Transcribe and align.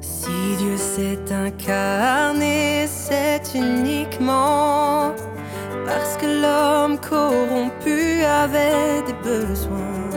Si 0.00 0.56
Dieu 0.58 0.76
s'est 0.76 1.32
incarné, 1.32 2.86
c'est 2.88 3.42
uniquement 3.54 5.14
parce 5.86 6.16
que 6.16 6.26
l'homme 6.26 6.98
corrompu 6.98 8.24
avait 8.24 9.02
des 9.06 9.12
besoins. 9.22 10.10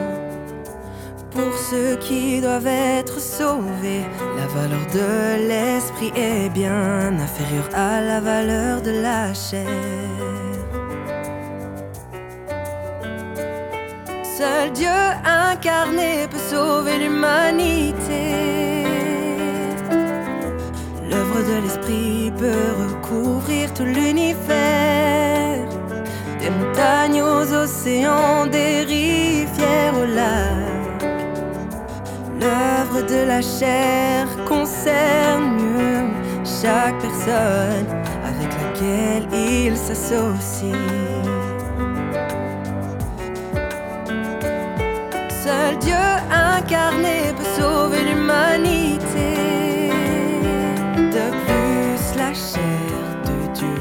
Pour 1.32 1.54
ceux 1.54 1.96
qui 1.98 2.42
doivent 2.42 2.68
être 2.68 3.20
sauvés, 3.20 4.06
la 4.36 4.48
valeur 4.48 4.86
de 4.94 5.48
l'esprit 5.48 6.12
est 6.16 6.50
bien 6.50 7.18
inférieure 7.20 7.70
à 7.74 8.02
la 8.02 8.20
valeur 8.20 8.82
de 8.82 9.02
la 9.02 9.34
chair. 9.34 10.49
Seul 14.40 14.72
Dieu 14.72 14.88
incarné 15.26 16.26
peut 16.32 16.38
sauver 16.38 16.98
l'humanité. 16.98 18.86
L'œuvre 21.10 21.42
de 21.42 21.62
l'esprit 21.62 22.32
peut 22.38 22.72
recouvrir 22.82 23.74
tout 23.74 23.84
l'univers. 23.84 25.68
Des 26.40 26.52
montagnes 26.52 27.22
aux 27.22 27.54
océans, 27.54 28.46
des 28.46 28.84
rivières 28.84 29.98
au 30.02 30.06
lac. 30.06 31.04
L'œuvre 32.40 33.02
de 33.14 33.28
la 33.28 33.42
chair 33.42 34.26
concerne 34.48 36.14
chaque 36.46 36.98
personne 37.00 37.88
avec 38.24 38.52
laquelle 38.62 39.28
il 39.34 39.76
s'associe. 39.76 41.39
Dieu 45.76 45.96
incarné 46.32 47.34
peut 47.38 47.62
sauver 47.62 48.04
l'humanité. 48.04 49.90
De 50.96 51.26
plus, 51.46 52.18
la 52.18 52.34
chair 52.34 53.04
de 53.26 53.54
Dieu, 53.54 53.78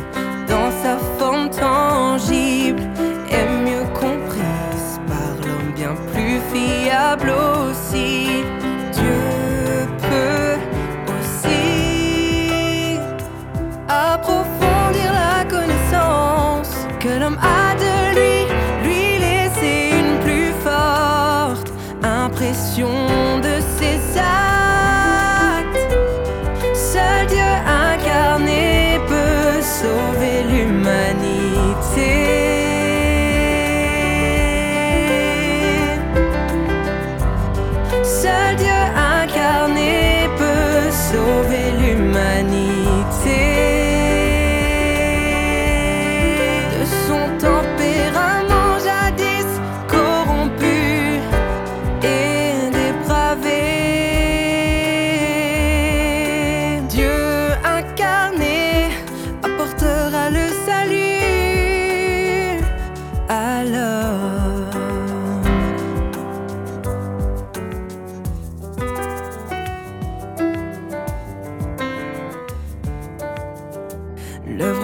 dans 0.47 0.70
sa 0.83 0.98
forme 1.19 1.50
tangible, 1.50 2.83
est 3.30 3.48
mieux 3.64 3.86
comprise 3.95 5.00
par 5.06 5.30
l'homme, 5.42 5.72
bien 5.75 5.95
plus 6.12 6.41
fiable 6.53 7.30
aussi. 7.30 8.45
L'humanité. 30.48 32.38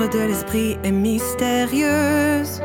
L'œuvre 0.05 0.19
de 0.19 0.25
l'esprit 0.27 0.77
est 0.85 0.93
mystérieuse, 0.93 2.61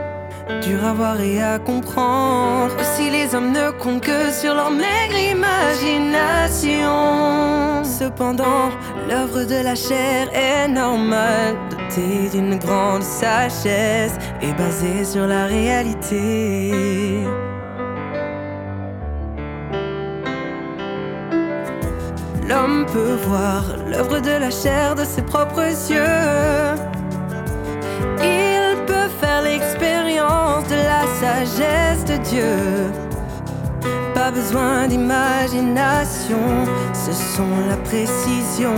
dure 0.61 0.83
à 0.83 0.94
voir 0.94 1.22
et 1.22 1.41
à 1.41 1.57
comprendre. 1.57 2.75
Aussi 2.77 3.09
les 3.09 3.33
hommes 3.33 3.53
ne 3.53 3.72
comptent 3.72 4.01
que 4.01 4.29
sur 4.29 4.53
leur 4.53 4.72
maigre 4.72 5.17
imagination. 5.31 7.81
Cependant, 7.85 8.72
l'œuvre 9.07 9.45
de 9.45 9.63
la 9.63 9.75
chair 9.75 10.27
est 10.33 10.67
normale, 10.67 11.55
dotée 11.69 12.27
d'une 12.33 12.57
grande 12.57 13.03
sagesse 13.03 14.17
et 14.41 14.51
basée 14.51 15.06
sur 15.06 15.25
la 15.25 15.45
réalité. 15.45 17.23
L'homme 22.50 22.85
peut 22.91 23.16
voir 23.25 23.63
l'œuvre 23.88 24.19
de 24.19 24.31
la 24.31 24.51
chair 24.51 24.95
de 24.95 25.06
ses 25.06 25.21
propres 25.21 25.89
yeux. 25.89 26.88
Il 28.22 28.86
peut 28.86 29.10
faire 29.22 29.42
l'expérience 29.42 30.64
de 30.68 30.76
la 30.76 31.04
sagesse 31.22 32.06
de 32.06 32.18
Dieu. 32.30 32.92
Pas 34.14 34.32
besoin 34.32 34.88
d'imagination, 34.88 36.66
ce 36.94 37.12
sont 37.14 37.56
la 37.70 37.78
précision 37.78 38.76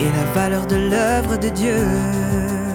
et 0.00 0.04
la 0.04 0.24
valeur 0.40 0.66
de 0.66 0.76
l'œuvre 0.76 1.36
de 1.36 1.48
Dieu. 1.48 2.67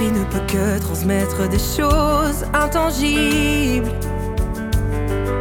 L'esprit 0.00 0.20
ne 0.20 0.24
peut 0.26 0.46
que 0.46 0.78
transmettre 0.80 1.48
des 1.48 1.58
choses 1.58 2.44
intangibles 2.54 3.90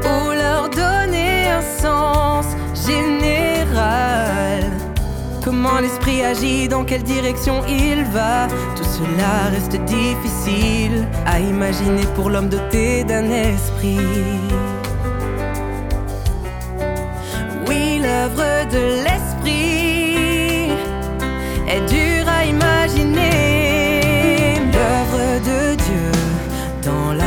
ou 0.04 0.32
leur 0.32 0.70
donner 0.70 1.48
un 1.48 1.62
sens 1.62 2.46
général. 2.74 4.64
Comment 5.44 5.80
l'esprit 5.80 6.24
agit, 6.24 6.68
dans 6.68 6.86
quelle 6.86 7.04
direction 7.04 7.62
il 7.68 8.04
va, 8.06 8.48
tout 8.76 8.84
cela 8.84 9.50
reste 9.52 9.78
difficile 9.86 11.06
à 11.28 11.40
imaginer 11.40 12.08
pour 12.16 12.32
l'homme 12.32 12.50
doté 12.50 13.04
d'un 13.04 13.30
esprit. 13.30 14.00
Oui, 17.68 18.00
l'œuvre 18.02 18.68
de 18.72 19.07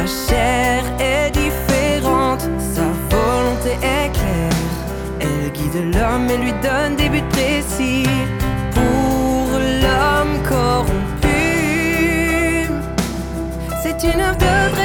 la 0.00 0.06
chair 0.06 0.82
est 0.98 1.30
différente. 1.30 2.42
Sa 2.74 2.86
volonté 3.14 3.72
est 3.82 4.10
claire. 4.12 4.62
Elle 5.20 5.50
guide 5.52 5.94
l'homme 5.94 6.28
et 6.30 6.38
lui 6.38 6.54
donne 6.62 6.96
des 6.96 7.08
buts 7.08 7.30
précis. 7.30 8.06
Pour 8.74 9.58
l'homme 9.82 10.36
corrompu, 10.48 11.42
c'est 13.82 14.02
une 14.04 14.20
œuvre 14.20 14.38
de 14.38 14.79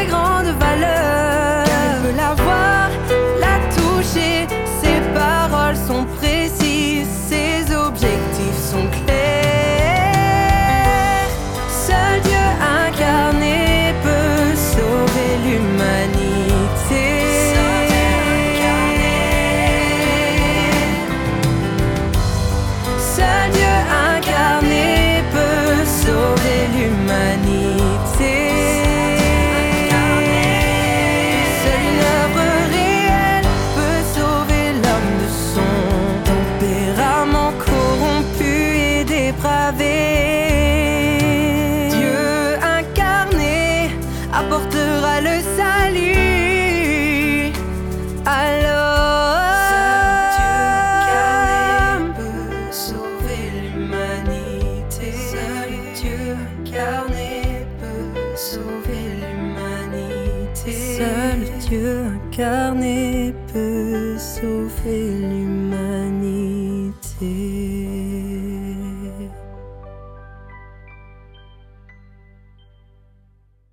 Dieu 62.35 62.43
incarné 62.43 63.33
peut 63.53 64.17
sauver 64.17 65.09
l'humanité. 65.09 65.54